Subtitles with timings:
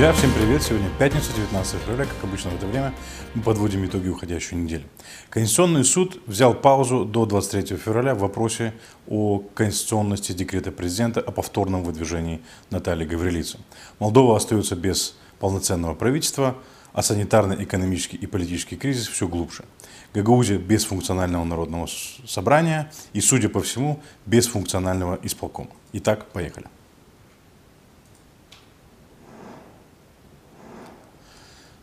[0.00, 0.62] Друзья, всем привет!
[0.62, 2.06] Сегодня пятница, 19 февраля.
[2.06, 2.94] Как обычно в это время
[3.34, 4.86] мы подводим итоги уходящей недели.
[5.28, 8.72] Конституционный суд взял паузу до 23 февраля в вопросе
[9.06, 12.40] о конституционности декрета президента о повторном выдвижении
[12.70, 13.58] Натальи Гаврилицы.
[13.98, 16.56] Молдова остается без полноценного правительства,
[16.94, 19.66] а санитарный, экономический и политический кризис все глубже.
[20.14, 21.86] Гагаузия без функционального народного
[22.26, 25.68] собрания и, судя по всему, без функционального исполкома.
[25.92, 26.68] Итак, поехали.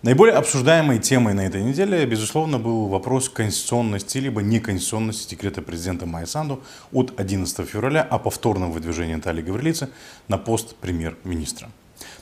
[0.04, 6.28] Наиболее обсуждаемой темой на этой неделе, безусловно, был вопрос конституционности либо неконституционности декрета президента Майя
[6.28, 6.62] Санду
[6.92, 9.90] от 11 февраля о повторном выдвижении Натальи Гаврилицы
[10.28, 11.72] на пост премьер-министра.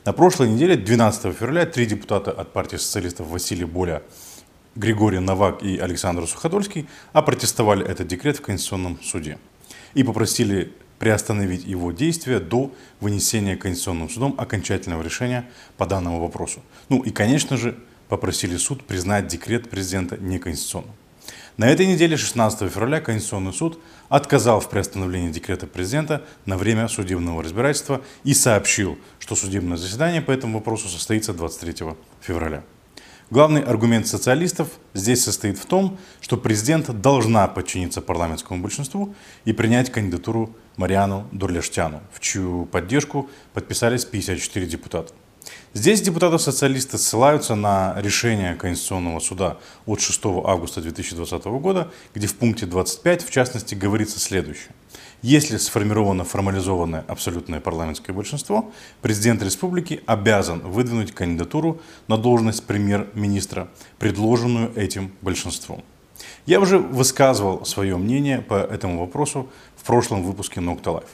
[0.05, 4.03] На прошлой неделе, 12 февраля, три депутата от партии социалистов Василий Боля,
[4.77, 9.37] Григорий Новак и Александр Суходольский опротестовали этот декрет в Конституционном суде
[9.95, 16.61] и попросили приостановить его действия до вынесения Конституционным судом окончательного решения по данному вопросу.
[16.89, 20.93] Ну и, конечно же, попросили суд признать декрет президента неконституционным.
[21.57, 23.79] На этой неделе, 16 февраля, Конституционный суд
[24.09, 30.31] отказал в приостановлении декрета президента на время судебного разбирательства и сообщил, что судебное заседание по
[30.31, 32.63] этому вопросу состоится 23 февраля.
[33.31, 39.15] Главный аргумент социалистов здесь состоит в том, что президент должна подчиниться парламентскому большинству
[39.45, 45.13] и принять кандидатуру Мариану Дурляштяну, в чью поддержку подписались 54 депутата.
[45.73, 52.65] Здесь депутаты-социалисты ссылаются на решение Конституционного суда от 6 августа 2020 года, где в пункте
[52.65, 54.71] 25, в частности, говорится следующее.
[55.21, 63.67] Если сформировано формализованное абсолютное парламентское большинство, президент республики обязан выдвинуть кандидатуру на должность премьер-министра,
[63.99, 65.83] предложенную этим большинством.
[66.45, 69.49] Я уже высказывал свое мнение по этому вопросу
[69.85, 71.09] в прошлом выпуске Nocta Life.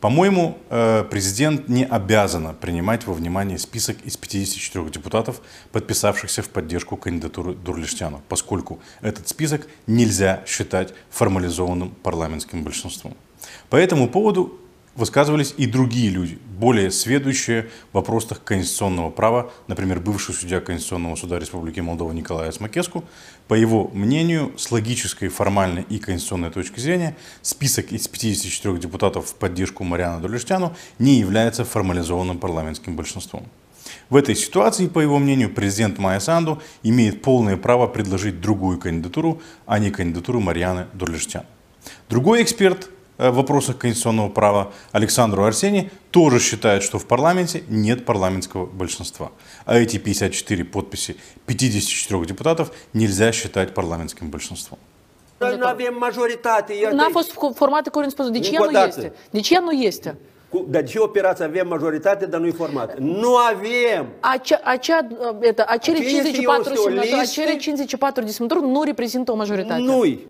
[0.00, 5.40] По-моему, э, президент не обязан принимать во внимание список из 54 депутатов,
[5.72, 13.14] подписавшихся в поддержку кандидатуры Дурлиштяну, поскольку этот список нельзя считать формализованным парламентским большинством.
[13.68, 14.60] По этому поводу
[14.96, 21.38] высказывались и другие люди, более сведущие в вопросах конституционного права, например, бывший судья Конституционного суда
[21.38, 23.04] Республики Молдова Николай Смакеску.
[23.48, 29.34] По его мнению, с логической, формальной и конституционной точки зрения, список из 54 депутатов в
[29.34, 33.46] поддержку Мариана Долештяну не является формализованным парламентским большинством.
[34.08, 39.42] В этой ситуации, по его мнению, президент Майя Санду имеет полное право предложить другую кандидатуру,
[39.66, 41.44] а не кандидатуру Марианы Дурлештян.
[42.08, 42.88] Другой эксперт
[43.18, 49.30] вопросах конституционного права Александру Арсений тоже считает, что в парламенте нет парламентского большинства.
[49.64, 54.78] А эти 54 подписи 54 депутатов нельзя считать парламентским большинством.
[55.40, 56.72] Noi nu avem majoritate.
[56.74, 58.30] Iată, N-a fost cu- formată cu spus.
[58.30, 58.86] De ce Încă o nu dată.
[58.88, 59.12] este?
[59.30, 60.16] De ce nu este?
[60.48, 62.94] cu, dar ce operație avem majoritate, dar nu-i formată?
[62.98, 64.06] Nu avem!
[64.20, 64.98] Acea, acea,
[65.40, 69.34] это, acele Aceea 54 este o semnături, listă- acele 54 de semnături nu reprezintă o
[69.34, 69.80] majoritate.
[69.80, 70.26] Nu-i!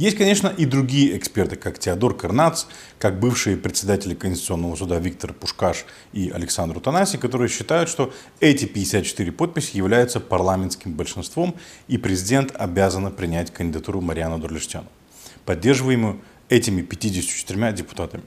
[0.00, 2.64] Есть, конечно, и другие эксперты, как Теодор Карнац,
[2.98, 5.84] как бывшие председатели Конституционного суда Виктор Пушкаш
[6.14, 8.10] и Александр Утанаси, которые считают, что
[8.40, 11.54] эти 54 подписи являются парламентским большинством,
[11.86, 14.86] и президент обязан принять кандидатуру Мариану Дурлештяну,
[15.44, 18.22] поддерживаемую этими 54 депутатами.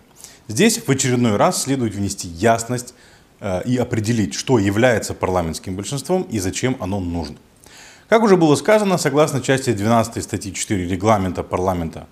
[0.48, 2.94] Здесь в очередной раз следует внести ясность
[3.40, 7.38] э, и определить, что является парламентским большинством и зачем оно нужно.
[8.14, 12.06] Как уже было сказано, согласно части 12 статьи 4 регламента парламента,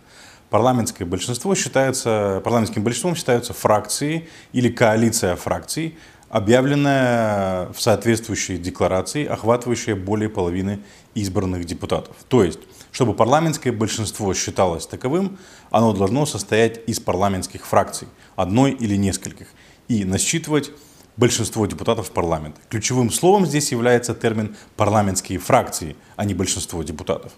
[0.50, 5.96] парламентское большинство считается, парламентским большинством считаются фракции или коалиция фракций,
[6.28, 10.80] объявленная в соответствующей декларации, охватывающая более половины
[11.14, 12.16] избранных депутатов.
[12.30, 15.38] То есть, чтобы парламентское большинство считалось таковым,
[15.70, 19.50] оно должно состоять из парламентских фракций, одной или нескольких,
[19.88, 20.72] и насчитывать
[21.18, 22.60] большинство депутатов парламента.
[22.70, 27.34] Ключевым словом здесь является термин «парламентские фракции», а не большинство депутатов.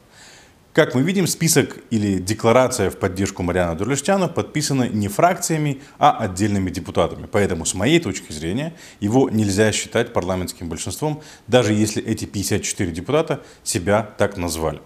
[0.73, 6.71] Как мы видим, список или декларация в поддержку Мариана Дурлештяна подписаны не фракциями, а отдельными
[6.71, 7.27] депутатами.
[7.31, 13.43] Поэтому, с моей точки зрения, его нельзя считать парламентским большинством, даже если эти 54 депутата
[13.63, 14.81] себя так назвали.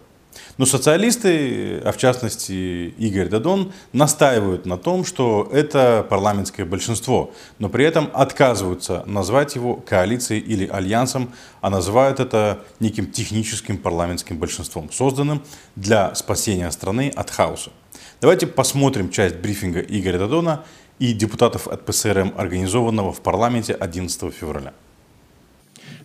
[0.57, 7.69] Но социалисты, а в частности Игорь Дадон, настаивают на том, что это парламентское большинство, но
[7.69, 11.31] при этом отказываются назвать его коалицией или альянсом,
[11.61, 15.43] а называют это неким техническим парламентским большинством, созданным
[15.75, 17.71] для спасения страны от хаоса.
[18.19, 20.63] Давайте посмотрим часть брифинга Игоря Дадона
[20.99, 24.73] и депутатов от ПСРМ, организованного в парламенте 11 февраля.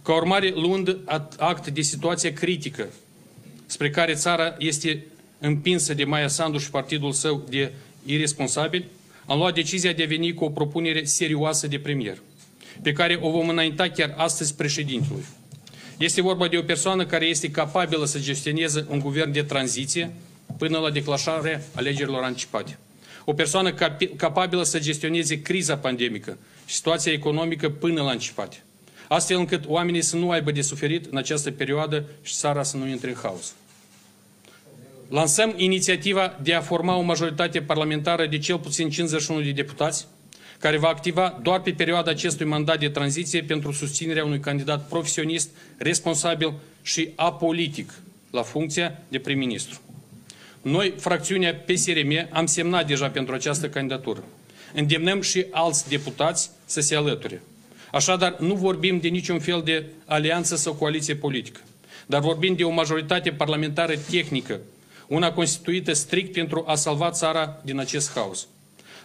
[0.03, 0.97] Ca urmare, luând
[1.39, 2.89] act de situație critică
[3.73, 5.05] spre care țara este
[5.39, 7.73] împinsă de Maia Sandu și partidul său de
[8.05, 8.85] irresponsabil,
[9.27, 12.19] am luat decizia de a veni cu o propunere serioasă de premier.
[12.83, 15.25] pe care o vom înainta chiar astăzi președintelui.
[15.99, 20.13] Este vorba de o persoană care este capabilă să gestioneze un guvern de tranziție
[20.59, 22.79] până la declanșarea alegerilor anticipate.
[23.25, 28.63] O persoană cap- capabilă să gestioneze criza pandemică și situația economică până la anticipate,
[29.09, 32.87] astfel încât oamenii să nu aibă de suferit în această perioadă și țara să nu
[32.87, 33.55] intre în haos.
[35.13, 40.07] Lansăm inițiativa de a forma o majoritate parlamentară de cel puțin 51 de deputați,
[40.59, 45.51] care va activa doar pe perioada acestui mandat de tranziție pentru susținerea unui candidat profesionist,
[45.77, 47.93] responsabil și apolitic
[48.31, 49.81] la funcția de prim-ministru.
[50.63, 54.25] Noi, fracțiunea PSRM, am semnat deja pentru această candidatură.
[54.75, 57.43] Îndemnăm și alți deputați să se alăture.
[57.91, 61.61] Așadar, nu vorbim de niciun fel de alianță sau coaliție politică,
[62.07, 64.61] dar vorbim de o majoritate parlamentară tehnică,
[65.13, 68.47] una constituită strict pentru a salva țara din acest haos.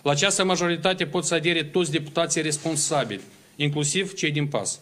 [0.02, 3.22] La această majoritate pot să adere toți deputații responsabili,
[3.56, 4.80] inclusiv cei din PAS.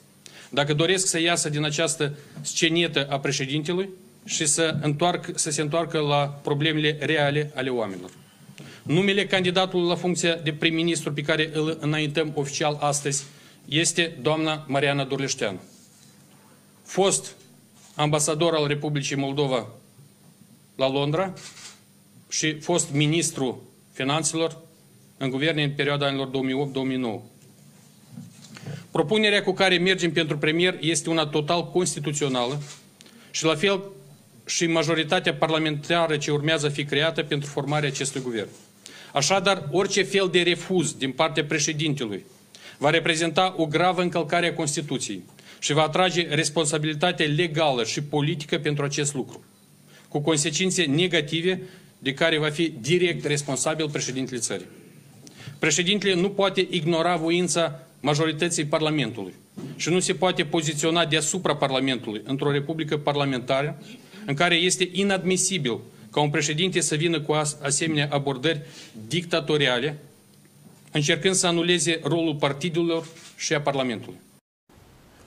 [0.50, 3.90] Dacă doresc să iasă din această scenetă a președintelui
[4.26, 8.10] și să, întoarcă, să se întoarcă la problemele reale ale oamenilor.
[8.84, 13.24] Numele candidatului la funcția de prim-ministru pe care îl înaintăm oficial astăzi
[13.66, 15.60] este doamna Mariana Durleșteanu.
[16.84, 17.36] Fost
[17.96, 19.68] ambasador al Republicii Moldova
[20.76, 21.34] la Londra
[22.30, 23.62] și fost ministru
[23.92, 24.58] finanțelor
[25.18, 26.30] în guverne în perioada anilor
[27.20, 27.22] 2008-2009.
[28.92, 32.62] Propunerea cu care mergem pentru premier este una total constituțională
[33.32, 33.84] și la fel
[34.46, 38.50] și majoritatea parlamentară ce urmează a fi creată pentru formarea acestui guvern.
[39.14, 42.24] Așadar, orice fel de refuz din partea președintelui
[42.78, 45.24] va reprezenta o gravă încălcare a Constituției
[45.60, 49.44] și va atrage responsabilitate legală și politică pentru acest lucru,
[50.16, 51.62] cu consecințe negative
[52.00, 54.66] de care va fi direct responsabil președintele țării.
[55.60, 59.34] Președintele nu poate ignora voința majorității Parlamentului
[59.76, 63.84] și nu se poate poziționa deasupra Parlamentului într-o republică parlamentară
[64.26, 65.80] în care este inadmisibil
[66.12, 67.32] ca un președinte să vină cu
[67.62, 68.62] asemenea abordări
[69.08, 69.98] dictatoriale,
[70.92, 73.08] încercând să anuleze rolul partidelor
[73.38, 74.20] și a Parlamentului.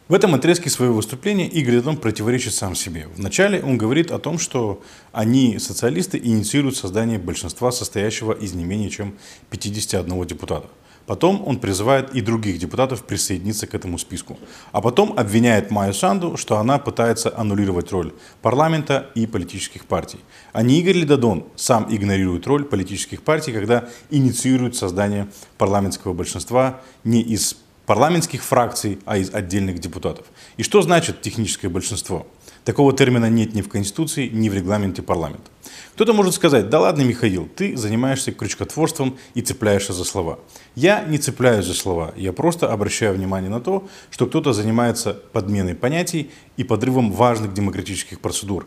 [0.08, 3.08] В этом отрезке своего выступления Игорь Дадон противоречит сам себе.
[3.14, 4.82] Вначале он говорит о том, что
[5.12, 9.18] они, социалисты, инициируют создание большинства, состоящего из не менее чем
[9.50, 10.66] 51 депутата.
[11.04, 14.38] Потом он призывает и других депутатов присоединиться к этому списку.
[14.72, 20.20] А потом обвиняет Майю Санду, что она пытается аннулировать роль парламента и политических партий.
[20.54, 25.28] А не Игорь Ледодон сам игнорирует роль политических партий, когда инициирует создание
[25.58, 27.56] парламентского большинства не из
[27.88, 30.26] парламентских фракций, а из отдельных депутатов.
[30.58, 32.26] И что значит техническое большинство?
[32.64, 35.50] Такого термина нет ни в Конституции, ни в регламенте парламента.
[35.94, 40.38] Кто-то может сказать, да ладно, Михаил, ты занимаешься крючкотворством и цепляешься за слова.
[40.74, 45.74] Я не цепляюсь за слова, я просто обращаю внимание на то, что кто-то занимается подменой
[45.74, 48.66] понятий и подрывом важных демократических процедур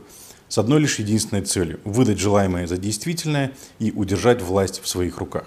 [0.50, 5.46] с одной лишь единственной целью– выдать желаемое за действительное и удержать власть в своих руках.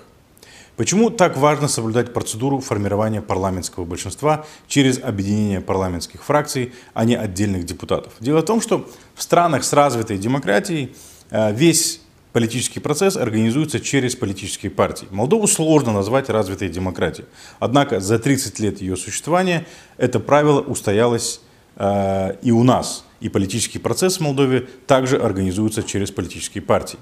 [0.77, 7.65] Почему так важно соблюдать процедуру формирования парламентского большинства через объединение парламентских фракций, а не отдельных
[7.65, 8.13] депутатов?
[8.19, 10.95] Дело в том, что в странах с развитой демократией
[11.31, 12.01] э, весь
[12.33, 15.07] политический процесс организуется через политические партии.
[15.13, 17.29] Молдову сложно назвать развитой демократией.
[17.61, 19.67] Однако за 30 лет ее существования
[19.97, 21.41] это правило устоялось
[21.77, 23.05] э, и у нас.
[23.21, 26.99] И политический процесс в Молдове также организуется через политические партии.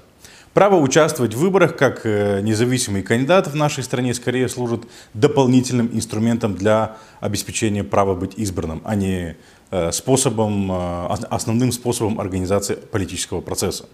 [0.53, 4.83] Право участвовать в выборах как э, независимый кандидат в нашей стране скорее служит
[5.15, 9.35] дополнительным инструментом для обеспечения права быть избранным, а не
[9.71, 13.85] э, способом, э, основным способом организации политического процесса.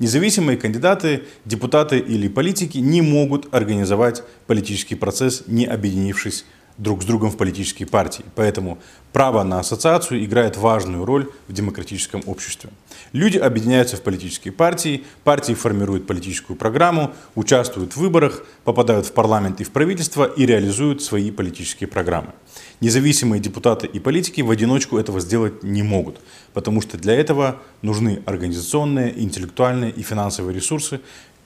[0.00, 6.44] Независимые кандидаты, депутаты или политики не могут организовать политический процесс, не объединившись
[6.78, 8.24] друг с другом в политические партии.
[8.36, 8.78] Поэтому
[9.12, 12.70] право на ассоциацию играет важную роль в демократическом обществе.
[13.12, 19.60] Люди объединяются в политические партии, партии формируют политическую программу, участвуют в выборах, попадают в парламент
[19.60, 22.32] и в правительство и реализуют свои политические программы.
[22.80, 26.20] Независимые депутаты и политики в одиночку этого сделать не могут,
[26.54, 31.00] потому что для этого нужны организационные, интеллектуальные и финансовые ресурсы,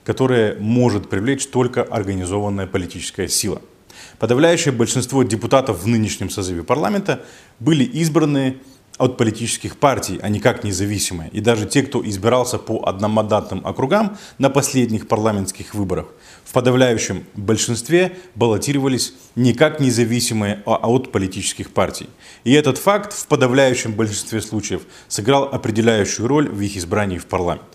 [0.05, 3.62] которые может привлечь только организованная политическая сила.
[4.23, 7.25] Подавляющее большинство депутатов в нынешнем созыве парламента
[7.59, 8.59] были избраны
[8.97, 11.29] от политических партий, а не как независимые.
[11.31, 16.07] И даже те, кто избирался по одномандатным округам на последних парламентских выборах,
[16.45, 22.09] в подавляющем большинстве баллотировались не как независимые, а от политических партий.
[22.45, 27.67] И этот факт в подавляющем большинстве случаев сыграл определяющую роль в их избрании в парламент.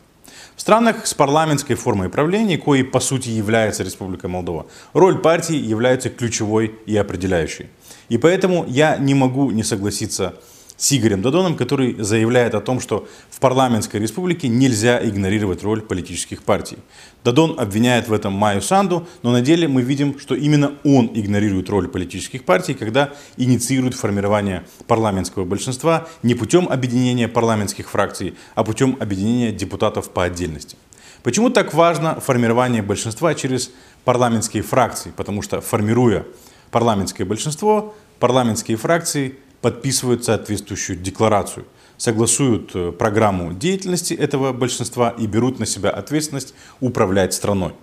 [0.58, 6.10] В странах с парламентской формой правления, коей по сути является Республика Молдова, роль партии является
[6.10, 7.68] ключевой и определяющей.
[8.10, 13.08] И поэтому я не могу не согласиться с Игорем Додоном, который заявляет о том, что
[13.30, 16.78] в парламентской республике нельзя игнорировать роль политических партий.
[17.24, 21.70] Додон обвиняет в этом Майю Санду, но на деле мы видим, что именно он игнорирует
[21.70, 28.98] роль политических партий, когда инициирует формирование парламентского большинства не путем объединения парламентских фракций, а путем
[29.00, 30.78] объединения депутатов по отдельности.
[31.24, 33.72] Почему так важно формирование большинства через
[34.06, 35.12] парламентские фракции?
[35.16, 36.24] Потому что формируя
[36.72, 41.66] парламентское большинство, парламентские фракции подписывают соответствующую декларацию,
[41.98, 47.74] согласуют э, программу деятельности этого большинства и берут на себя ответственность управлять страной.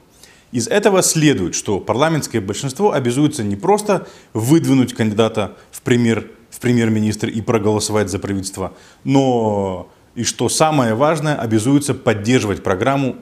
[0.53, 7.29] Из этого следует, что парламентское большинство обязуется не просто выдвинуть кандидата в премьер в премьер-министр
[7.29, 13.17] и проголосовать за правительство, но и что самое важное, обязуется поддерживать программу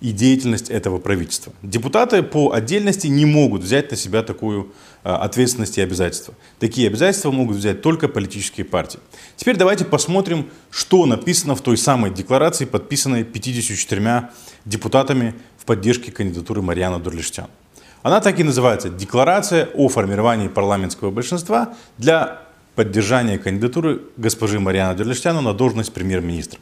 [0.00, 1.52] и деятельность этого правительства.
[1.62, 4.72] Депутаты по отдельности не могут взять на себя такую
[5.02, 6.34] а, ответственность и обязательства.
[6.58, 9.00] Такие обязательства могут взять только политические партии.
[9.36, 14.28] Теперь давайте посмотрим, что написано в той самой декларации, подписанной 54
[14.66, 17.46] депутатами в поддержке кандидатуры Марьяна Дурлиштян.
[18.02, 22.42] Она так и называется «Декларация о формировании парламентского большинства для
[22.74, 26.60] поддержания кандидатуры госпожи Марьяна Дурлиштяна на должность премьер-министра».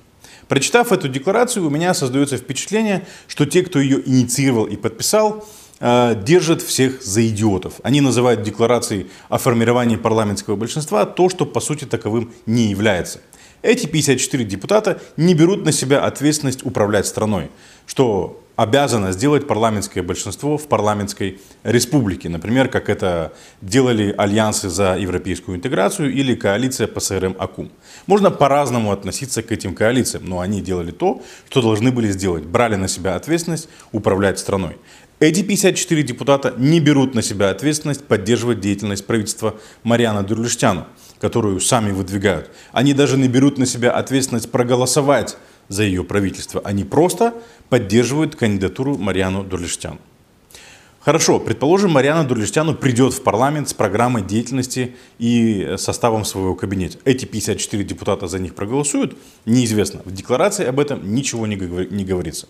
[0.49, 5.47] Прочитав эту декларацию, у меня создается впечатление, что те, кто ее инициировал и подписал,
[5.81, 7.75] э, держат всех за идиотов.
[7.83, 13.21] Они называют декларацией о формировании парламентского большинства то, что по сути таковым не является.
[13.63, 17.51] Эти 54 депутата не берут на себя ответственность управлять страной,
[17.87, 22.29] что обязано сделать парламентское большинство в парламентской республике.
[22.29, 27.71] Например, как это делали альянсы за европейскую интеграцию или коалиция ПСРМ АКУМ.
[28.07, 32.45] Можно по-разному относиться к этим коалициям, но они делали то, что должны были сделать.
[32.45, 34.77] Брали на себя ответственность управлять страной.
[35.21, 40.89] Эти 54 депутата не берут на себя ответственность поддерживать деятельность правительства Мариана Дурлиштяна,
[41.21, 42.51] которую сами выдвигают.
[42.73, 45.37] Они даже не берут на себя ответственность проголосовать
[45.69, 46.61] за ее правительство.
[46.65, 47.35] Они просто
[47.69, 49.99] поддерживают кандидатуру Мариану Дурлиштяну.
[51.05, 56.97] Хорошо, предположим, Мариана Дурлиштяну придет в парламент с программой деятельности и составом своего кабинета.
[57.05, 60.01] Эти 54 депутата за них проголосуют, неизвестно.
[60.07, 62.49] В декларации об этом ничего не говорится.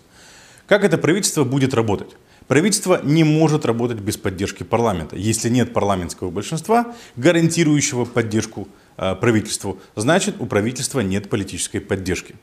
[0.67, 2.15] Как это правительство будет работать?
[2.47, 5.15] Правительство не может работать без поддержки парламента.
[5.15, 8.67] Если нет парламентского большинства, гарантирующего поддержку
[8.97, 12.35] э, правительству, значит у правительства нет политической поддержки.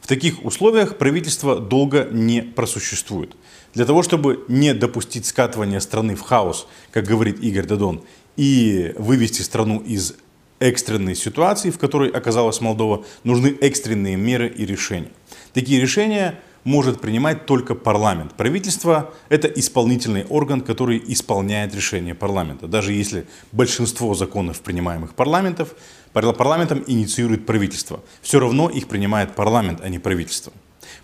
[0.00, 3.36] В таких условиях правительство долго не просуществует.
[3.74, 8.02] Для того, чтобы не допустить скатывания страны в хаос, как говорит Игорь Дадон,
[8.36, 10.14] и вывести страну из
[10.60, 15.10] экстренной ситуации, в которой оказалась Молдова, нужны экстренные меры и решения.
[15.52, 18.34] Такие решения может принимать только парламент.
[18.34, 22.66] Правительство– это исполнительный орган, который исполняет решения парламента.
[22.66, 25.74] Даже если большинство законов, принимаемых парламентов,
[26.12, 28.00] парламентом инициирует правительство.
[28.22, 30.52] Все равно их принимает парламент, а не правительство.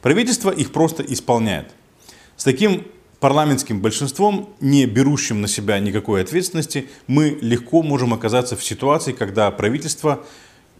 [0.03, 1.71] Правительство их просто исполняет.
[2.37, 2.85] С таким
[3.21, 9.51] парламентским большинством, не берущим на себя никакой ответственности, мы легко можем оказаться в ситуации, когда
[9.51, 10.25] правительство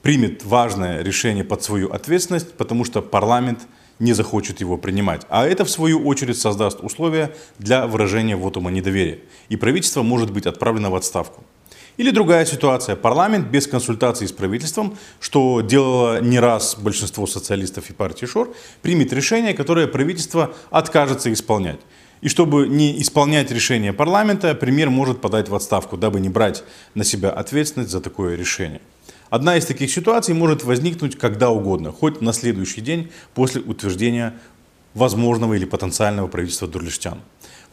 [0.03, 3.61] примет важное решение под свою ответственность, потому что парламент
[3.99, 5.23] не захочет его принимать.
[5.29, 9.19] А это, в свою очередь, создаст условия для выражения вотума недоверия.
[9.49, 11.45] И правительство может быть отправлено в отставку.
[11.97, 12.97] Или другая ситуация.
[12.97, 19.13] Парламент без консультации с правительством, что делало не раз большинство социалистов и партии ШОР, примет
[19.13, 21.79] решение, которое правительство откажется исполнять.
[22.21, 27.05] И чтобы не исполнять решение парламента, премьер может подать в отставку, дабы не брать на
[27.05, 28.81] себя ответственность за такое решение.
[29.31, 34.35] Одна из таких ситуаций может возникнуть когда угодно, хоть на следующий день после утверждения
[34.95, 37.21] возможного или потенциального правительства Дурлиштян.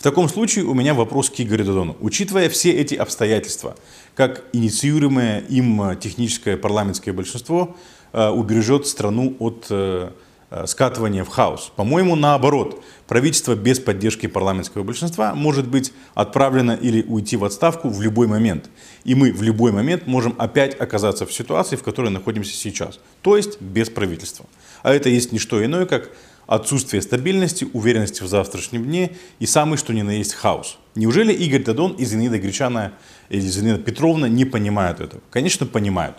[0.02, 1.96] В таком случае у меня вопрос к Игорю Додону.
[2.00, 3.76] Учитывая все эти обстоятельства,
[4.16, 7.76] как инициируемое им техническое парламентское большинство
[8.12, 10.10] э, убережет страну от э,
[10.50, 11.72] э, скатывания в хаос.
[11.76, 18.02] По-моему, наоборот, правительство без поддержки парламентского большинства может быть отправлено или уйти в отставку в
[18.02, 18.70] любой момент.
[19.04, 23.02] И мы в любой момент можем опять оказаться в ситуации, в которой находимся сейчас.
[23.22, 24.46] То есть без правительства.
[24.82, 26.12] А это есть не что иное, как
[26.48, 30.78] отсутствие стабильности, уверенности в завтрашнем дне и самый что ни на есть хаос.
[30.96, 32.94] Неужели Игорь Дадон и Зинаида Гречана
[33.28, 35.22] или Зинаида Петровна не понимают этого?
[35.32, 36.16] Конечно, понимают.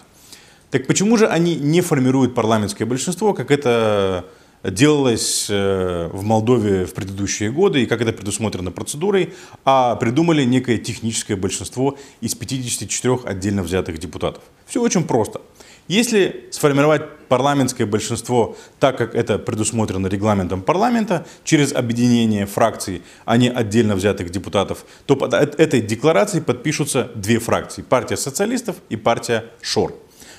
[0.71, 4.27] Так почему же они не формируют парламентское большинство, как это
[4.65, 10.79] делалось э, в Молдове в предыдущие годы и как это предусмотрено процедурой, а придумали некое
[10.79, 14.43] техническое большинство из 54 отдельно взятых депутатов?
[14.67, 15.41] Все очень просто.
[15.89, 23.51] Если сформировать парламентское большинство так, как это предусмотрено регламентом парламента, через объединение фракций, а не
[23.51, 27.83] отдельно взятых депутатов, то под этой декларацией подпишутся две фракции.
[27.83, 29.95] Партия социалистов и партия ШОР.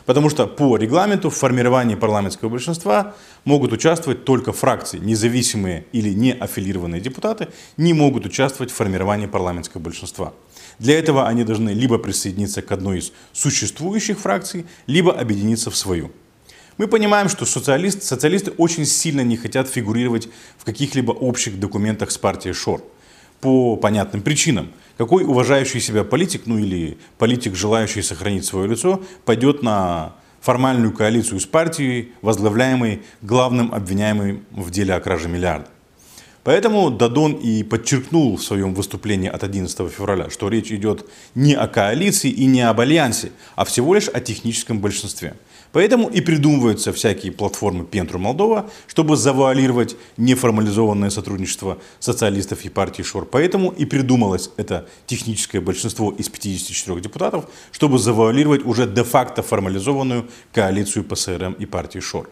[0.05, 4.99] Потому что по регламенту в формировании парламентского большинства могут участвовать только фракции.
[4.99, 10.33] Независимые или не аффилированные депутаты не могут участвовать в формировании парламентского большинства.
[10.79, 16.11] Для этого они должны либо присоединиться к одной из существующих фракций, либо объединиться в свою.
[16.77, 22.17] Мы понимаем, что социалист, социалисты очень сильно не хотят фигурировать в каких-либо общих документах с
[22.17, 22.81] партией ШОР.
[23.43, 24.69] По понятным причинам.
[24.97, 31.41] Какой уважающий себя политик, ну или политик, желающий сохранить свое лицо, пойдет на формальную коалицию
[31.41, 35.67] с партией, возглавляемой главным обвиняемым в деле о краже миллиарда?
[36.45, 41.67] Поэтому Дадон и подчеркнул в своем выступлении от 11 февраля, что речь идет не о
[41.67, 45.35] коалиции и не об альянсе, а всего лишь о техническом большинстве.
[45.73, 53.25] Поэтому и придумываются всякие платформы Пентру Молдова, чтобы завуалировать неформализованное сотрудничество социалистов и партии ШОР.
[53.25, 61.05] Поэтому и придумалось это техническое большинство из 54 депутатов, чтобы завуалировать уже де-факто формализованную коалицию
[61.05, 62.29] ПСРМ и партии ШОР.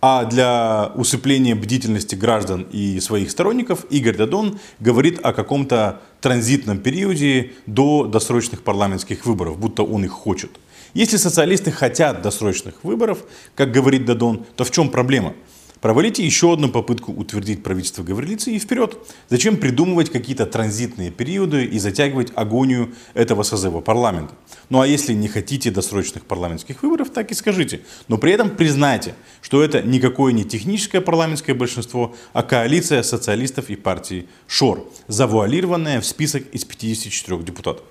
[0.00, 7.54] А для усыпления бдительности граждан и своих сторонников Игорь Дадон говорит о каком-то транзитном периоде
[7.66, 10.60] до досрочных парламентских выборов, будто он их хочет.
[10.96, 13.18] Если социалисты хотят досрочных выборов,
[13.54, 15.34] как говорит Дадон, то в чем проблема?
[15.82, 18.96] Провалите еще одну попытку утвердить правительство Гаврилицы и вперед.
[19.28, 24.32] Зачем придумывать какие-то транзитные периоды и затягивать агонию этого созыва парламента?
[24.70, 27.82] Ну а если не хотите досрочных парламентских выборов, так и скажите.
[28.08, 33.76] Но при этом признайте, что это никакое не техническое парламентское большинство, а коалиция социалистов и
[33.76, 37.84] партии ШОР, завуалированная в список из 54 депутатов.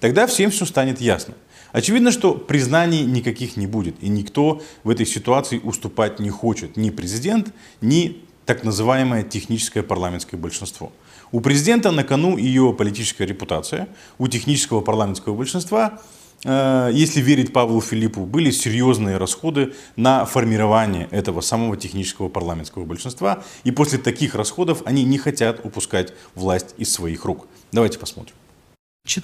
[0.00, 1.34] Тогда всем все станет ясно.
[1.72, 6.90] Очевидно, что признаний никаких не будет, и никто в этой ситуации уступать не хочет, ни
[6.90, 10.90] президент, ни так называемое техническое парламентское большинство.
[11.32, 16.00] У президента на кону ее политическая репутация, у технического парламентского большинства,
[16.44, 23.42] э, если верить Павлу Филиппу, были серьезные расходы на формирование этого самого технического парламентского большинства,
[23.64, 27.46] и после таких расходов они не хотят упускать власть из своих рук.
[27.72, 28.34] Давайте посмотрим.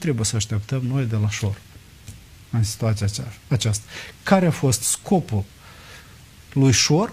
[0.00, 1.73] Trebuie să așteptăm noi de la șor?
[2.56, 3.06] În situația
[3.48, 3.84] aceasta.
[4.22, 5.44] Care a fost scopul
[6.52, 7.12] lui Șor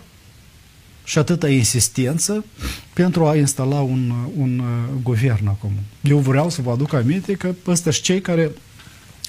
[1.04, 2.46] și atâta insistență
[2.94, 5.72] pentru a instala un, un uh, guvern acum.
[6.02, 8.52] Eu vreau să vă aduc aminte că ăsta și cei care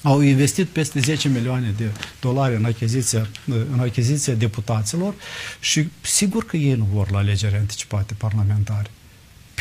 [0.03, 1.89] au investit peste 10 milioane de
[2.21, 5.13] dolari în achiziția, în achiziția deputaților
[5.59, 8.89] și sigur că ei nu vor la alegeri anticipate parlamentare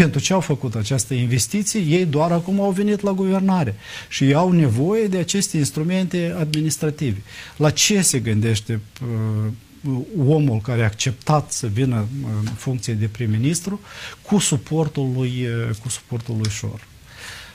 [0.03, 3.75] pentru ce au făcut această investiție, ei doar acum au venit la guvernare
[4.09, 7.23] și ei au nevoie de aceste instrumente administrative.
[7.57, 12.07] La ce se gândește uh, omul care a acceptat să vină
[12.45, 13.81] în funcție de prim-ministru
[14.23, 16.87] cu suportul lui, uh, cu suportul lui Șor?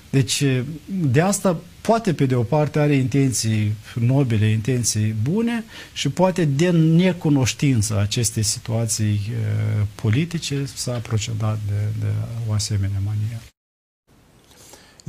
[0.10, 0.44] Deci,
[0.86, 6.70] de asta, poate pe de o parte are intenții nobile, intenții bune și poate de
[6.70, 12.12] necunoștință acestei situații uh, politice s-a procedat de, de
[12.48, 13.42] o asemenea manieră.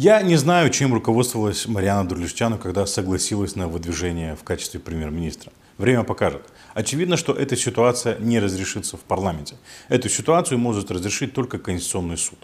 [0.00, 5.50] Я не знаю, чем руководствовалась Марьяна Дурлишчану, когда согласилась на выдвижение в качестве премьер-министра.
[5.76, 6.42] Время покажет.
[6.72, 9.56] Очевидно, что эта ситуация не разрешится в парламенте.
[9.88, 12.38] Эту ситуацию может разрешить только Конституционный суд.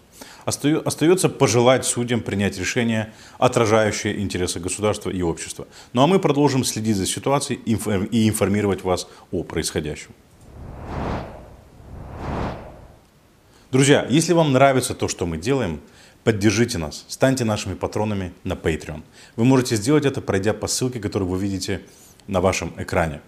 [0.45, 5.67] Остается пожелать судьям принять решение, отражающее интересы государства и общества.
[5.93, 10.11] Ну а мы продолжим следить за ситуацией и информировать вас о происходящем.
[13.71, 15.81] Друзья, если вам нравится то, что мы делаем,
[16.23, 19.01] поддержите нас, станьте нашими патронами на Patreon.
[19.35, 21.81] Вы можете сделать это, пройдя по ссылке, которую вы видите
[22.27, 23.21] на вашем экране.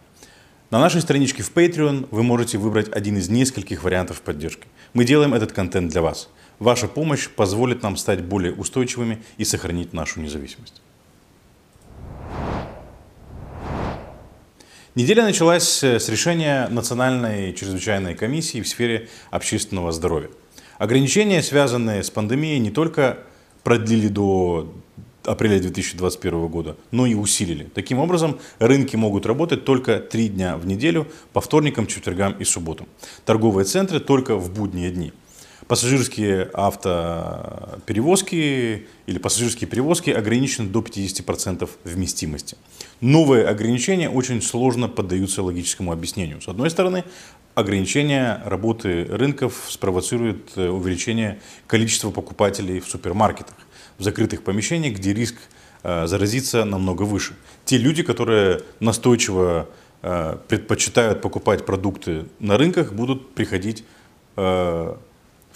[0.69, 4.67] На нашей страничке в Patreon вы можете выбрать один из нескольких вариантов поддержки.
[4.93, 6.29] Мы делаем этот контент для вас.
[6.59, 10.81] Ваша помощь позволит нам стать более устойчивыми и сохранить нашу независимость.
[14.95, 20.29] Неделя началась с решения Национальной чрезвычайной комиссии в сфере общественного здоровья.
[20.79, 23.19] Ограничения, связанные с пандемией, не только
[23.63, 24.73] продлили до
[25.23, 27.69] апреля 2021 года, но и усилили.
[27.75, 32.87] Таким образом, рынки могут работать только три дня в неделю, по вторникам, четвергам и субботам.
[33.25, 35.13] Торговые центры только в будние дни.
[35.67, 42.55] Пассажирские автоперевозки или пассажирские перевозки ограничены до 50% вместимости.
[43.01, 46.39] Новые ограничения очень сложно поддаются логическому объяснению.
[46.39, 47.03] С одной стороны,
[47.53, 53.55] ограничение работы рынков спровоцирует э, увеличение количества покупателей в супермаркетах
[53.97, 55.35] в закрытых помещениях, где риск
[55.83, 57.35] э, заразиться намного выше.
[57.65, 59.69] Те люди, которые настойчиво
[60.01, 63.83] э, предпочитают покупать продукты на рынках, будут приходить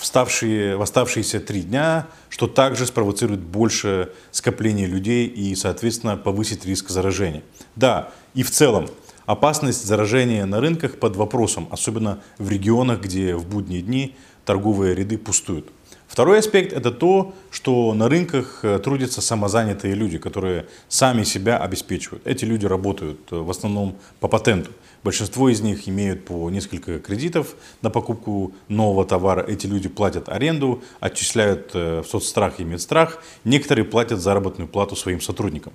[0.02, 6.90] вставшие, в оставшиеся три дня, что также спровоцирует больше скопления людей и, соответственно, повысит риск
[6.90, 7.44] заражения.
[7.76, 8.90] Да, и в целом
[9.26, 15.18] опасность заражения на рынках под вопросом, особенно в регионах, где в будние дни торговые ряды
[15.18, 15.70] пустуют.
[16.12, 22.28] Второй аспект– это то, что на рынках э, трудятся самозанятые люди, которые сами себя обеспечивают.
[22.28, 24.72] Эти люди работают э, в основном по патенту.
[25.06, 29.42] Большинство из них имеют по несколько кредитов на покупку нового товара.
[29.48, 33.24] Эти люди платят аренду, отчисляют э, в соцстрах и медстрах.
[33.46, 35.72] Некоторые платят заработную плату своим сотрудникам.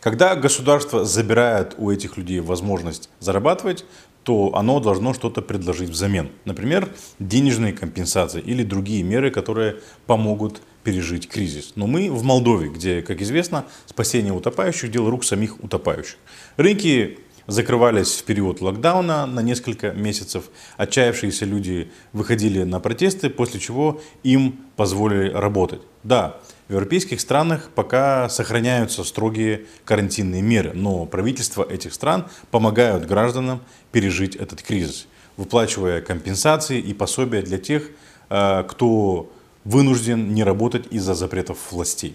[0.00, 3.84] Когда государство забирает у этих людей возможность зарабатывать,
[4.24, 6.30] то оно должно что-то предложить взамен.
[6.44, 11.72] Например, денежные компенсации или другие меры, которые помогут пережить кризис.
[11.76, 16.16] Но мы в Молдове, где, как известно, спасение утопающих– дело рук самих утопающих.
[16.56, 20.44] Рынки закрывались в период локдауна на несколько месяцев.
[20.76, 25.82] Отчаявшиеся люди выходили на протесты, после чего им позволили работать.
[26.02, 33.60] Да, в европейских странах пока сохраняются строгие карантинные меры, но правительства этих стран помогают гражданам
[33.90, 37.90] пережить этот кризис, выплачивая компенсации и пособия для тех,
[38.28, 39.32] э, кто
[39.64, 42.14] вынужден не работать из-за запретов властей.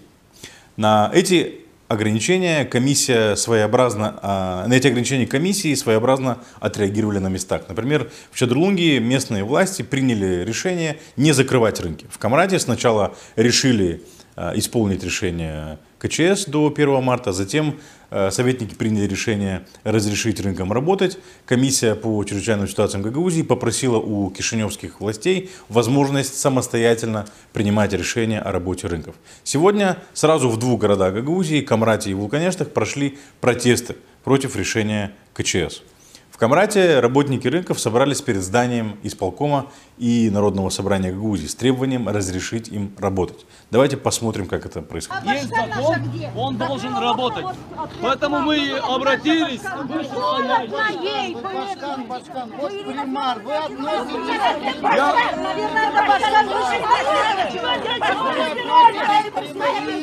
[0.78, 7.62] На эти ограничения комиссия своеобразно, а, на эти ограничения комиссии своеобразно отреагировали на местах.
[7.68, 12.06] Например, в Чадрлунге местные власти приняли решение не закрывать рынки.
[12.10, 14.02] В Камраде сначала решили
[14.54, 17.78] исполнить решение КЧС до 1 марта, затем
[18.10, 21.18] а, советники приняли решение разрешить рынкам работать.
[21.46, 28.86] Комиссия по чрезвычайным ситуациям Гагаузии попросила у кишиневских властей возможность самостоятельно принимать решения о работе
[28.86, 29.16] рынков.
[29.42, 35.82] Сегодня сразу в двух городах Гагаузии, Камрате и Вулканештах, прошли протесты против решения КЧС.
[36.36, 42.68] В Камрате работники рынков собрались перед зданием исполкома и Народного собрания Гагаузии с требованием разрешить
[42.68, 43.46] им работать.
[43.70, 45.24] Давайте посмотрим, как это происходит.
[45.24, 45.96] Есть закон,
[46.36, 47.46] он должен работать.
[48.02, 49.62] Поэтому мы обратились.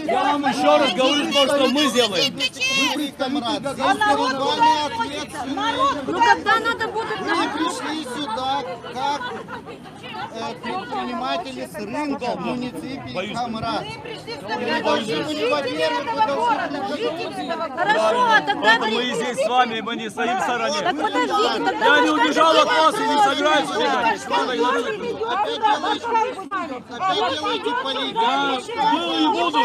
[0.07, 2.33] Я вам еще раз говорю то, что мы сделаем.
[2.33, 2.63] Вы здесь.
[6.07, 9.21] Ну когда надо будет Вы пришли сюда как
[10.33, 13.83] э, предприниматели с рынка муниципий Камрад.
[14.41, 17.43] Вы должны были, во-первых, вы должны были
[17.75, 20.79] Хорошо, а тогда мы здесь с вами, мы не стоим в Так стороне.
[20.81, 24.21] подождите, тогда Я не убежал от вас и не собираюсь убегать.
[26.23, 28.21] опять делаете политику.
[28.91, 29.59] Был и буду.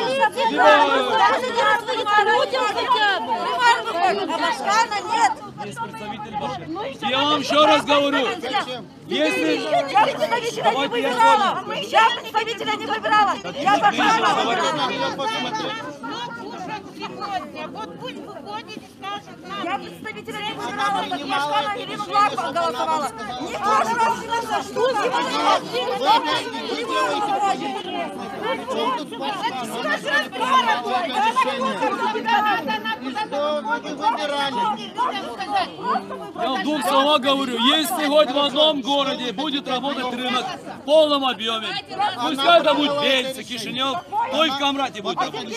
[7.10, 8.26] Я вам еще раз говорю,
[9.06, 9.60] если...
[9.60, 10.06] Я.
[11.82, 13.36] Я представителя не выбирала.
[13.60, 14.90] Я Башкана выбирала.
[14.90, 15.70] Я посмотрю.
[16.96, 19.64] Сегодня, вот пусть выходит и скажет нам.
[19.64, 21.04] Я представителя не выбирала.
[21.08, 23.08] Так Башкана Ирину Главку голосовала.
[23.40, 24.82] Не в прошлый раз не за что.
[32.18, 32.87] И
[33.26, 34.90] что вы выбирали?
[36.42, 40.44] Я в двух словах говорю, если хоть в одном городе будет работать рынок
[40.82, 41.68] в полном объеме,
[42.16, 43.98] пускай это будет Бельцы, Кишинев,
[44.32, 45.56] то и в Камрате будет работать.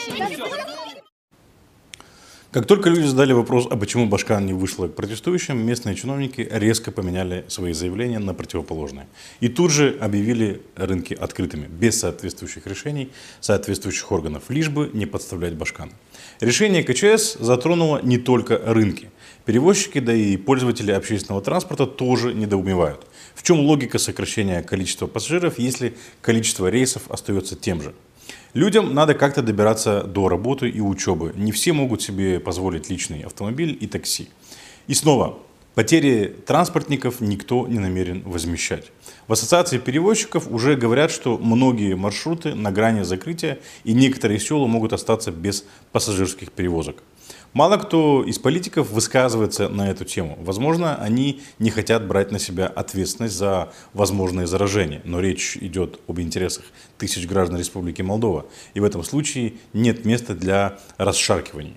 [2.51, 6.91] Как только люди задали вопрос, а почему Башкан не вышла к протестующим, местные чиновники резко
[6.91, 9.07] поменяли свои заявления на противоположные.
[9.39, 15.53] И тут же объявили рынки открытыми, без соответствующих решений соответствующих органов, лишь бы не подставлять
[15.53, 15.93] Башкан.
[16.41, 19.11] Решение КЧС затронуло не только рынки.
[19.45, 23.05] Перевозчики, да и пользователи общественного транспорта тоже недоумевают.
[23.35, 27.93] В чем логика сокращения количества пассажиров, если количество рейсов остается тем же?
[28.55, 31.31] Людям надо как-то добираться до работы и учебы.
[31.35, 34.27] Не все могут себе позволить личный автомобиль и такси.
[34.87, 35.37] И снова,
[35.75, 38.91] потери транспортников никто не намерен возмещать.
[39.27, 44.93] В ассоциации перевозчиков уже говорят, что многие маршруты на грани закрытия и некоторые села могут
[44.93, 47.03] остаться без пассажирских перевозок.
[47.53, 50.37] Мало кто из политиков высказывается на эту тему.
[50.41, 56.21] Возможно, они не хотят брать на себя ответственность за возможные заражения, но речь идет об
[56.21, 56.63] интересах
[56.97, 61.75] тысяч граждан Республики Молдова, и в этом случае нет места для расшаркиваний.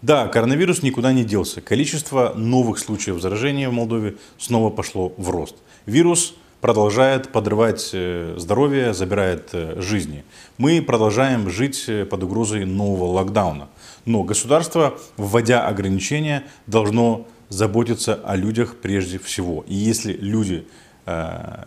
[0.00, 1.60] Да, коронавирус никуда не делся.
[1.60, 5.56] Количество новых случаев заражения в Молдове снова пошло в рост.
[5.86, 10.24] Вирус продолжает подрывать э, здоровье, забирает э, жизни.
[10.56, 13.68] Мы продолжаем жить э, под угрозой нового локдауна.
[14.04, 19.64] Но государство, вводя ограничения, должно заботиться о людях прежде всего.
[19.66, 20.66] И если люди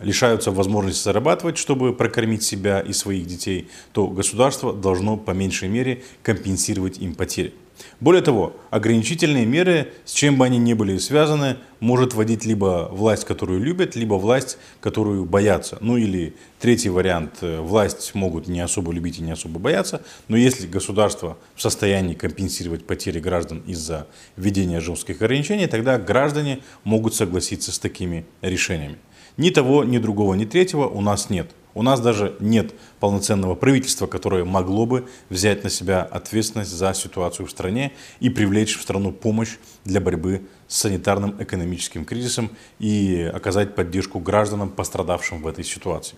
[0.00, 6.04] лишаются возможности зарабатывать, чтобы прокормить себя и своих детей, то государство должно по меньшей мере
[6.22, 7.52] компенсировать им потери.
[8.00, 13.24] Более того, ограничительные меры, с чем бы они ни были связаны, может вводить либо власть,
[13.24, 15.78] которую любят, либо власть, которую боятся.
[15.80, 20.36] Ну или третий вариант, э, власть могут не особо любить и не особо бояться, но
[20.36, 24.06] если государство в состоянии компенсировать потери граждан из-за
[24.36, 28.98] введения жестких ограничений, тогда граждане могут согласиться с такими решениями.
[29.36, 31.50] Ни того, ни другого, ни третьего у нас нет.
[31.74, 37.46] У нас даже нет полноценного правительства, которое могло бы взять на себя ответственность за ситуацию
[37.46, 43.74] в стране и привлечь в страну помощь для борьбы с санитарным экономическим кризисом и оказать
[43.74, 46.16] поддержку гражданам, пострадавшим в этой ситуации.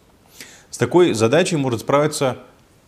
[0.71, 2.39] С такой задачей может справиться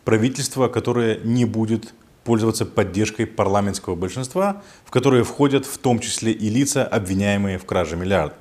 [0.05, 6.48] правительство, которое не будет пользоваться поддержкой парламентского большинства, в которое входят в том числе и
[6.48, 8.35] лица, обвиняемые в краже миллиарда.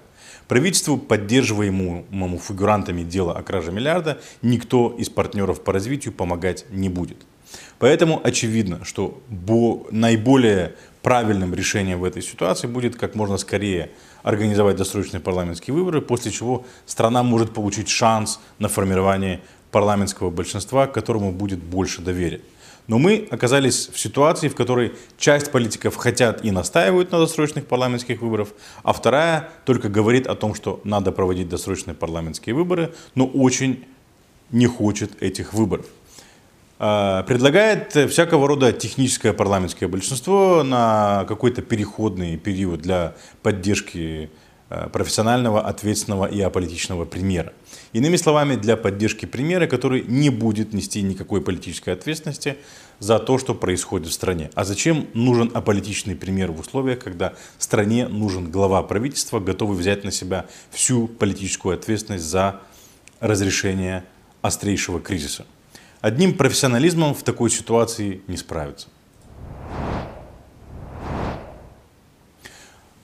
[0.48, 7.18] Правительству, поддерживаемому фигурантами дела о краже миллиарда, никто из партнеров по развитию помогать не будет.
[7.80, 9.22] Поэтому очевидно, что
[9.92, 13.92] наиболее правильным решением в этой ситуации будет как можно скорее
[14.24, 21.32] организовать досрочные парламентские выборы, после чего страна может получить шанс на формирование парламентского большинства, которому
[21.32, 22.42] будет больше доверия.
[22.88, 28.22] Но мы оказались в ситуации, в которой часть политиков хотят и настаивают на досрочных парламентских
[28.22, 28.50] выборах,
[28.84, 33.86] а вторая только говорит о том, что надо проводить досрочные парламентские выборы, но очень
[34.52, 35.88] не хочет этих выборов.
[36.78, 44.30] А, предлагает всякого рода техническое парламентское большинство на какой-то переходный период для поддержки
[44.92, 47.54] профессионального, ответственного и аполитичного премьера.
[47.94, 52.58] Иными словами, для поддержки премьера, который не будет нести никакой политической ответственности
[53.00, 54.50] за то, что происходит в стране.
[54.56, 60.12] А зачем нужен аполитичный премьер в условиях, когда стране нужен глава правительства, готовый взять на
[60.12, 62.62] себя всю политическую ответственность за
[63.20, 64.04] разрешение
[64.42, 65.46] острейшего кризиса?
[66.02, 68.88] Одним профессионализмом в такой ситуации не справиться.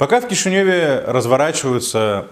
[0.02, 2.28] Пока в Кишиневе разворачиваются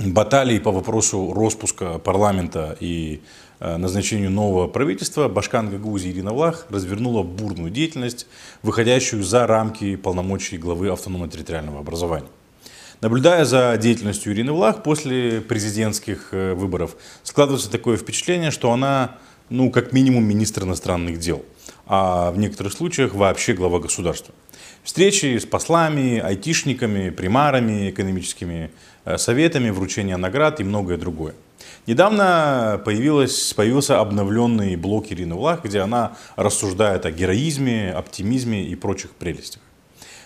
[0.00, 3.20] баталии по вопросу распуска парламента и
[3.60, 8.26] э, назначению нового правительства, Башкан Гагаузии Ирина Влах развернула бурную деятельность,
[8.62, 12.26] выходящую за рамки полномочий главы автономно-территориального образования.
[13.00, 19.18] Наблюдая за деятельностью Ирины Влах после президентских э, выборов, складывается такое впечатление, что она,
[19.50, 21.44] ну, как минимум, министр иностранных дел,
[21.88, 24.34] а в некоторых случаях вообще глава государства.
[24.84, 28.70] Встречи с послами, айтишниками, примарами, экономическими
[29.04, 31.34] э, советами, вручение наград и многое другое.
[31.86, 39.12] Недавно появилась, появился обновленный блок Ирины Влах, где она рассуждает о героизме, оптимизме и прочих
[39.12, 39.62] прелестях.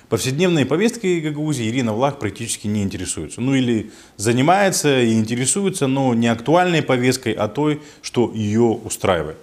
[0.08, 3.40] Повседневной повесткой Гагаузии Ирина Влах практически не интересуется.
[3.40, 9.38] Ну или занимается и интересуется, но не актуальной повесткой, а той, что ее устраивает.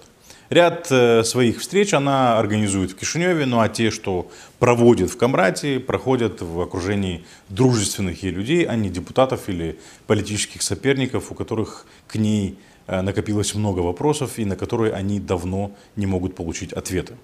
[0.50, 5.78] Ряд э, своих встреч она организует в Кишиневе, ну а те, что проводит в Камрате,
[5.78, 12.16] проходят в окружении дружественных ей людей, а не депутатов или политических соперников, у которых к
[12.16, 12.58] ней
[12.88, 17.14] э, накопилось много вопросов и на которые они давно не могут получить ответы.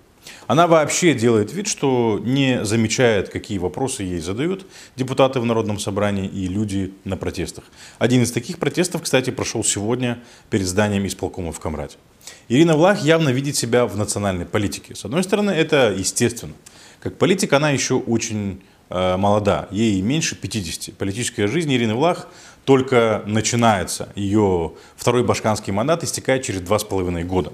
[0.47, 6.27] Она вообще делает вид, что не замечает, какие вопросы ей задают депутаты в Народном собрании
[6.27, 7.65] и люди на протестах.
[7.99, 10.19] Один из таких протестов, кстати, прошел сегодня
[10.51, 11.97] перед зданием исполкома в Камрате.
[12.49, 14.95] Ирина Влах явно видит себя в национальной политике.
[14.95, 16.55] С одной стороны, это естественно.
[17.01, 20.97] Как политик она еще очень э, молода, ей меньше 50.
[20.97, 22.29] Политическая жизнь Ирины Влах
[22.65, 24.09] только начинается.
[24.17, 27.53] Ее второй башканский мандат истекает через два с половиной года.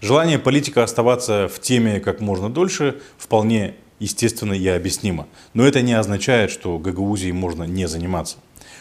[0.00, 5.26] Желание политика оставаться в теме как можно дольше вполне естественно и объяснимо.
[5.54, 8.36] Но это не означает, что Гагаузией можно не заниматься.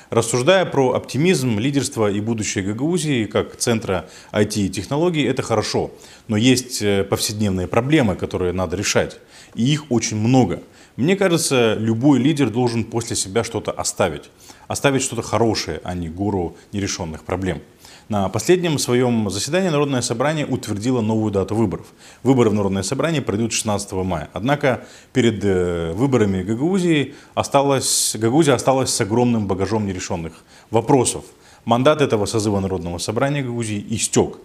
[0.10, 5.92] Рассуждая про оптимизм, лидерство и будущее Гагаузии как центра IT и технологий, это хорошо.
[6.28, 9.20] Но есть э, повседневные проблемы, которые надо решать.
[9.56, 10.62] И их очень много.
[10.96, 14.30] Мне кажется, любой лидер должен после себя что-то оставить.
[14.68, 17.62] Оставить что-то хорошее, а не гору нерешенных проблем.
[18.08, 21.88] На последнем своем заседании Народное собрание утвердило новую дату выборов.
[22.22, 24.30] Выборы в Народное собрание пройдут 16 мая.
[24.32, 30.34] Однако перед э, выборами Гагаузии осталось, Гагаузия осталась с огромным багажом нерешенных
[30.70, 31.26] вопросов.
[31.66, 34.38] Мандат этого созыва Народного собрания Гагаузии истек.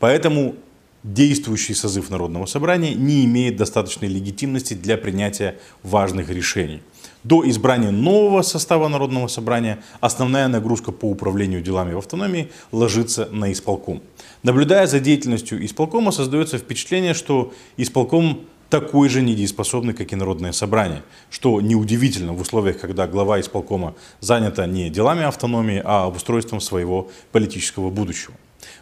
[0.00, 0.56] Поэтому
[1.02, 6.82] действующий созыв Народного собрания не имеет достаточной легитимности для принятия важных решений.
[7.28, 13.52] До избрания нового состава Народного собрания основная нагрузка по управлению делами в автономии ложится на
[13.52, 14.00] исполком.
[14.42, 21.02] Наблюдая за деятельностью исполкома, создается впечатление, что исполком такой же недееспособной, как и Народное собрание,
[21.28, 27.90] что неудивительно в условиях, когда глава исполкома занята не делами автономии, а обустройством своего политического
[27.90, 28.32] будущего.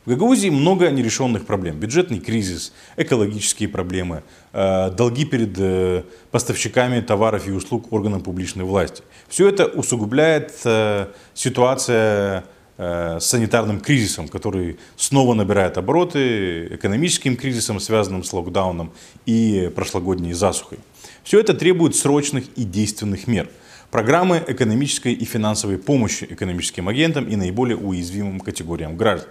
[0.05, 1.79] В Гагаузии много нерешенных проблем.
[1.79, 4.23] Бюджетный кризис, экологические проблемы,
[4.53, 9.03] э, долги перед э, поставщиками товаров и услуг органам публичной власти.
[9.29, 12.45] Все это усугубляет э, ситуация
[12.79, 18.93] с санитарным кризисом, который снова набирает обороты, экономическим кризисом, связанным с локдауном
[19.25, 20.79] и прошлогодней засухой.
[21.25, 23.49] Все это требует срочных и действенных мер.
[23.91, 29.31] Программы экономической и финансовой помощи экономическим агентам и наиболее уязвимым категориям граждан.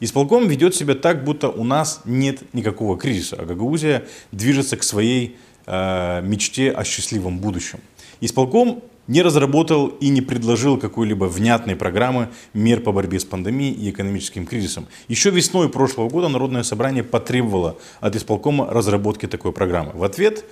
[0.00, 5.36] Исполком ведет себя так, будто у нас нет никакого кризиса, а Гагаузия движется к своей
[5.66, 7.80] э, мечте о счастливом будущем.
[8.20, 13.90] Исполком не разработал и не предложил какой-либо внятной программы мер по борьбе с пандемией и
[13.90, 14.86] экономическим кризисом.
[15.08, 19.92] Еще весной прошлого года Народное собрание потребовало от исполкома разработки такой программы.
[19.94, 20.44] В ответ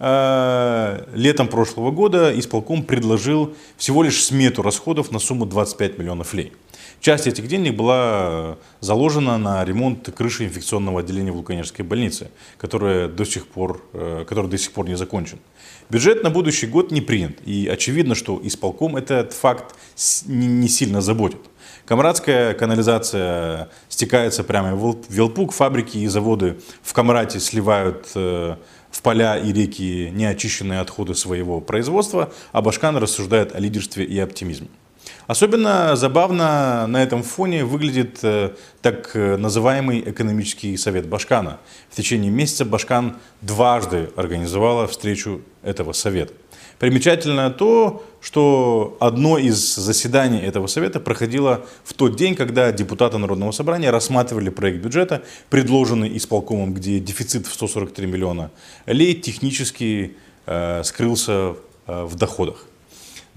[0.00, 6.52] э, летом прошлого года исполком предложил всего лишь смету расходов на сумму 25 миллионов лей.
[7.00, 13.46] Часть этих денег была заложена на ремонт крыши инфекционного отделения Вулканической больницы, которая до сих
[13.46, 15.38] пор, э, который до сих пор не закончен.
[15.90, 19.76] Бюджет на будущий год не принят, и очевидно, что исполком этот факт
[20.26, 21.40] не сильно заботит.
[21.86, 28.56] Камрадская канализация стекается прямо в Велпук, фабрики и заводы в Камрате сливают э,
[28.90, 34.68] в поля и реки неочищенные отходы своего производства, а Башкан рассуждает о лидерстве и оптимизме.
[35.26, 41.60] Особенно забавно на этом фоне выглядит э, так э, называемый экономический совет Башкана.
[41.90, 46.32] В течение месяца Башкан дважды организовала встречу этого совета.
[46.78, 53.50] Примечательно то, что одно из заседаний этого совета проходило в тот день, когда депутаты Народного
[53.50, 58.50] собрания рассматривали проект бюджета, предложенный исполкомом, где дефицит в 143 миллиона
[58.86, 61.56] лей технически э, скрылся
[61.86, 62.64] э, в доходах.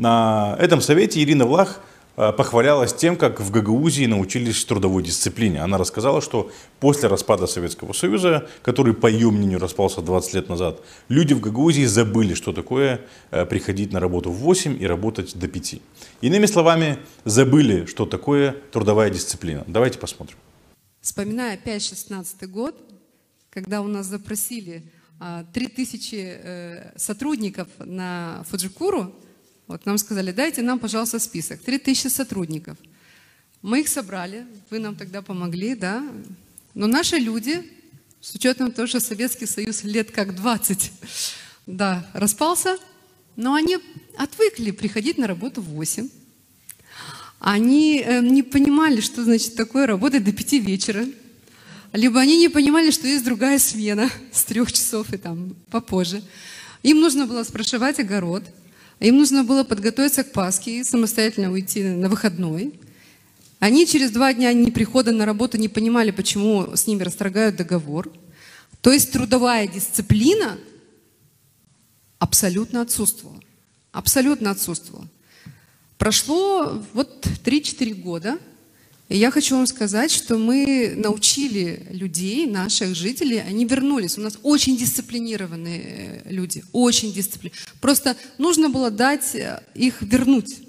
[0.01, 1.79] На этом совете Ирина Влах
[2.17, 5.61] э, похвалялась тем, как в Гагаузии научились трудовой дисциплине.
[5.61, 10.81] Она рассказала, что после распада Советского Союза, который, по ее мнению, распался 20 лет назад,
[11.07, 15.47] люди в Гагаузии забыли, что такое э, приходить на работу в 8 и работать до
[15.47, 15.75] 5.
[16.21, 19.63] Иными словами, забыли, что такое трудовая дисциплина.
[19.67, 20.35] Давайте посмотрим.
[21.01, 22.75] Вспоминая 5-16 год,
[23.51, 24.81] когда у нас запросили
[25.53, 29.13] 3000 э, сотрудников на Фуджикуру,
[29.71, 31.61] вот нам сказали, дайте нам, пожалуйста, список.
[31.61, 32.77] 3000 сотрудников.
[33.61, 36.03] Мы их собрали, вы нам тогда помогли, да.
[36.73, 37.63] Но наши люди,
[38.19, 40.91] с учетом того, что Советский Союз лет как 20,
[41.67, 42.77] да, распался,
[43.37, 43.77] но они
[44.17, 46.09] отвыкли приходить на работу в 8.
[47.39, 51.05] Они э, не понимали, что значит такое работать до 5 вечера.
[51.93, 56.21] Либо они не понимали, что есть другая смена с трех часов и там попозже.
[56.83, 58.43] Им нужно было спрашивать огород–
[59.07, 62.79] им нужно было подготовиться к Пасхе и самостоятельно уйти на выходной.
[63.59, 68.11] Они через два дня не прихода на работу не понимали, почему с ними расторгают договор.
[68.81, 70.57] То есть трудовая дисциплина
[72.19, 73.41] абсолютно отсутствовала.
[73.91, 75.07] Абсолютно отсутствовала.
[75.97, 78.39] Прошло вот 3-4 года–
[79.17, 84.17] я хочу вам сказать, что мы научили людей, наших жителей, они вернулись.
[84.17, 87.77] У нас очень дисциплинированные э, люди, очень дисциплинированные.
[87.81, 90.59] Просто нужно было дать э, их вернуть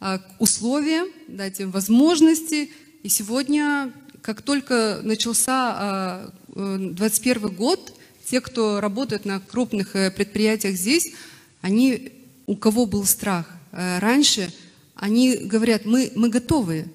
[0.00, 2.70] а, условия, дать им возможности.
[3.02, 7.92] И сегодня, как только начался 2021 а, год,
[8.24, 11.12] те, кто работает на крупных э, предприятиях здесь,
[11.60, 12.12] они,
[12.46, 14.50] у кого был страх раньше,
[14.94, 16.86] они говорят, мы, мы готовы,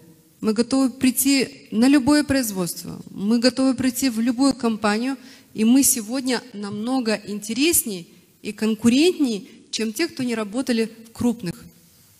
[0.41, 5.17] мы готовы прийти на любое производство, мы готовы прийти в любую компанию,
[5.53, 8.05] и мы сегодня намного интереснее
[8.43, 11.55] и конкурентнее, чем те, кто не работали в крупных,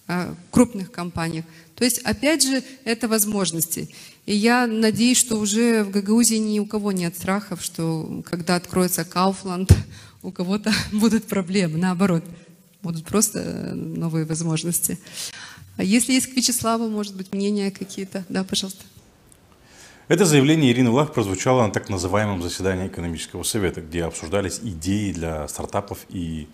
[0.07, 1.45] а, крупных компаниях.
[1.75, 3.89] То есть, опять же, это возможности.
[4.25, 9.05] И я надеюсь, что уже в Гагаузии ни у кого нет страхов, что когда откроется
[9.05, 9.71] Кауфланд,
[10.23, 11.77] у кого-то будут проблемы.
[11.77, 12.23] Наоборот,
[12.81, 14.97] будут просто новые возможности.
[15.77, 18.25] А если есть к Вячеславу, может быть, мнения какие-то?
[18.29, 18.83] Да, пожалуйста.
[20.07, 25.47] Это заявление Ирины Влах прозвучало на так называемом заседании экономического совета, где обсуждались идеи для
[25.47, 26.47] стартапов и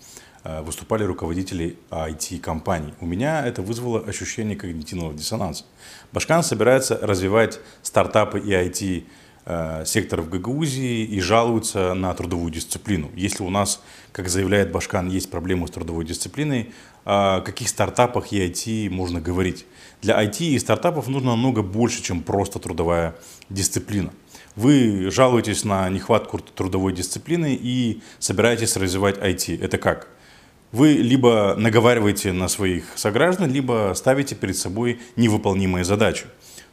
[0.43, 2.93] э, выступали руководители IT-компаний.
[2.99, 5.65] У меня это вызвало ощущение когнитивного диссонанса.
[6.11, 9.05] Башкан собирается развивать стартапы и IT
[9.45, 13.11] Э, секторов Гагаузии и жалуются на трудовую дисциплину.
[13.13, 13.81] Если у нас,
[14.13, 16.71] как заявляет Башкан, есть проблемы с трудовой дисциплиной,
[17.05, 19.65] о каких стартапах и IT можно говорить?
[20.01, 23.15] Для IT и стартапов нужно намного больше, чем просто трудовая
[23.49, 24.11] дисциплина.
[24.55, 29.63] Вы жалуетесь на нехватку трудовой дисциплины и собираетесь развивать IT.
[29.63, 30.09] Это как?
[30.71, 36.25] Вы либо наговариваете на своих сограждан, либо ставите перед собой невыполнимые задачи.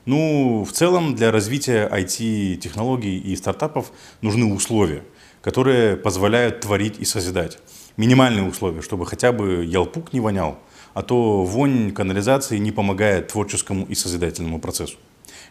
[0.07, 5.05] Ну, в целом для развития IT-технологий и стартапов нужны условия,
[5.43, 7.59] которые позволяют творить и созидать.
[7.97, 10.59] Минимальные условия, чтобы хотя бы ялпук не вонял,
[10.95, 14.97] а то вонь канализации не помогает творческому и созидательному процессу.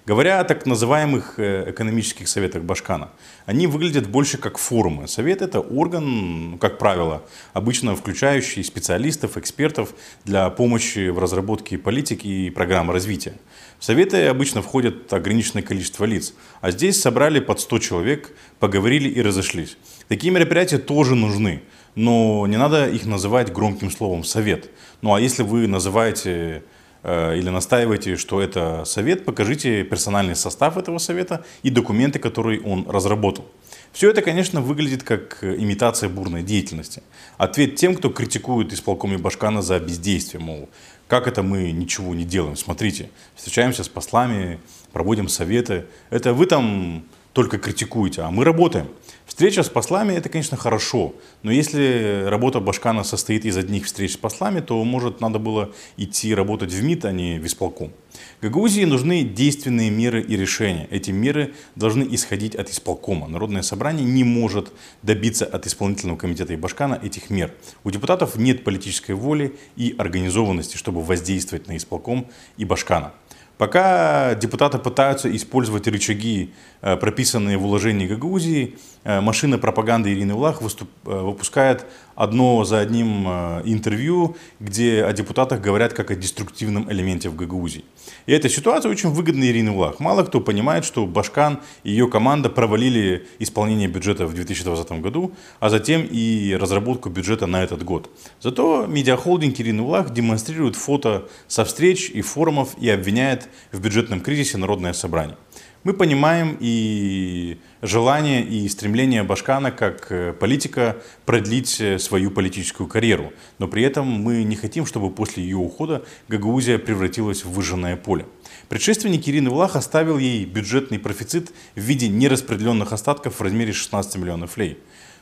[0.06, 3.10] Говоря о так называемых э, экономических советах Башкана,
[3.46, 5.08] они выглядят больше как форумы.
[5.08, 7.22] Совет– это орган, как правило,
[7.54, 9.94] обычно включающий специалистов, экспертов
[10.26, 13.34] для помощи в разработке политики и программ развития.
[13.78, 19.22] В советы обычно входят ограниченное количество лиц, а здесь собрали под 100 человек, поговорили и
[19.22, 19.78] разошлись.
[20.08, 21.62] Такие мероприятия тоже нужны,
[21.96, 24.70] но не надо их называть громким словом «совет».
[25.02, 26.64] Ну а если вы называете
[27.02, 32.86] Э, или настаиваете, что это совет, покажите персональный состав этого совета и документы, которые он
[32.90, 33.48] разработал.
[33.94, 37.02] Все это, конечно, выглядит как имитация бурной деятельности.
[37.38, 40.70] Ответ тем, кто критикует исполкоме Башкана за бездействие, мол,
[41.08, 44.60] как это мы ничего не делаем, смотрите, встречаемся с послами,
[44.92, 47.06] проводим советы, это вы там
[47.40, 48.90] только критикуете, а мы работаем.
[49.26, 54.18] Встреча с послами это, конечно, хорошо, но если работа Башкана состоит из одних встреч с
[54.18, 57.94] послами, то, может, надо было идти работать в МИД, а не в исполком.
[58.42, 60.90] Гагаузии нужны действенные меры и решения.
[60.92, 63.30] Эти меры должны исходить от исполкома.
[63.30, 67.54] Народное собрание не может добиться от исполнительного комитета и Башкана этих мер.
[67.86, 72.28] У депутатов нет политической воли и организованности, чтобы воздействовать на исполком
[72.58, 73.14] и Башкана.
[73.60, 80.90] Пока депутаты пытаются использовать рычаги, прописанные в уложении Гагаузии, э, машина пропаганды Ирины Влах выступ,
[81.06, 83.28] э, выпускает одно за одним
[83.64, 87.86] интервью, где о депутатах говорят как о деструктивном элементе в Гагаузии.
[88.26, 90.00] И эта ситуация очень выгодна Ирине Влах.
[90.00, 95.70] Мало кто понимает, что Башкан и ее команда провалили исполнение бюджета в 2020 году, а
[95.70, 98.10] затем и разработку бюджета на этот год.
[98.42, 104.58] Зато медиахолдинг Ирины Влах демонстрирует фото со встреч и форумов и обвиняет в бюджетном кризисе
[104.58, 105.38] Народное собрание.
[105.86, 113.32] Мы понимаем и желание, и стремление Башкана как э, политика продлить э, свою политическую карьеру.
[113.60, 118.26] Но при этом мы не хотим, чтобы после ее ухода Гагаузия превратилась в выжженное поле.
[118.68, 124.58] Предшественник Ирины Влах оставил ей бюджетный профицит в виде нераспределенных остатков в размере 16 миллионов
[124.58, 124.80] лей.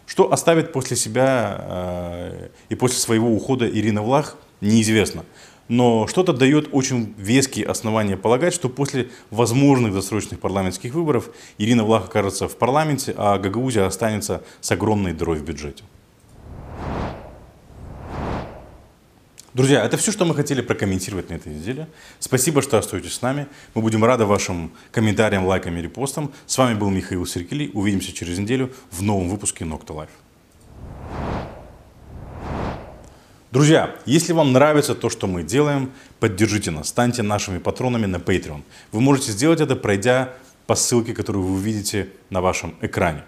[0.08, 5.24] Что оставит после себя э, и после своего ухода Ирина Влах, неизвестно
[5.68, 12.06] но что-то дает очень веские основания полагать, что после возможных досрочных парламентских выборов Ирина Влах
[12.06, 15.84] окажется в парламенте, а Гагаузия останется с огромной дырой в бюджете.
[19.58, 21.88] Друзья, это все, что мы хотели прокомментировать на этой неделе.
[22.20, 23.48] Спасибо, что остаетесь с нами.
[23.74, 26.32] Мы будем рады вашим комментариям, лайкам и репостам.
[26.46, 27.72] С вами был Михаил Серкели.
[27.74, 31.57] Увидимся через неделю в новом выпуске Nocta Life.
[33.50, 38.62] Друзья, если вам нравится то, что мы делаем, поддержите нас, станьте нашими патронами на Patreon.
[38.92, 40.34] Вы можете сделать это, пройдя
[40.66, 43.24] по ссылке, которую вы увидите на вашем экране.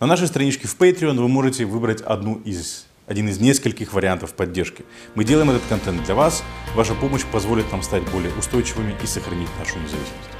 [0.00, 4.86] На нашей страничке в Patreon вы можете выбрать одну из, один из нескольких вариантов поддержки.
[5.14, 6.42] Мы делаем этот контент для вас.
[6.74, 10.37] Ваша помощь позволит нам стать более устойчивыми и сохранить нашу независимость.